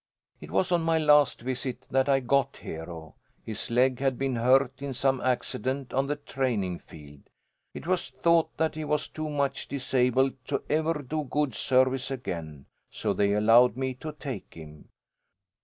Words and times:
It 0.39 0.49
was 0.49 0.71
on 0.71 0.81
my 0.81 0.97
last 0.97 1.41
visit 1.41 1.85
that 1.91 2.09
I 2.09 2.21
got 2.21 2.57
Hero. 2.57 3.13
His 3.45 3.69
leg 3.69 3.99
had 3.99 4.17
been 4.17 4.35
hurt 4.37 4.81
in 4.81 4.95
some 4.95 5.21
accident 5.21 5.93
on 5.93 6.07
the 6.07 6.15
training 6.15 6.79
field. 6.79 7.29
It 7.75 7.85
was 7.85 8.09
thought 8.09 8.49
that 8.57 8.73
he 8.73 8.83
was 8.83 9.07
too 9.07 9.29
much 9.29 9.67
disabled 9.67 10.33
to 10.47 10.63
ever 10.71 11.03
do 11.07 11.25
good 11.25 11.53
service 11.53 12.09
again, 12.09 12.65
so 12.89 13.13
they 13.13 13.33
allowed 13.33 13.77
me 13.77 13.93
to 13.93 14.11
take 14.11 14.55
him. 14.55 14.89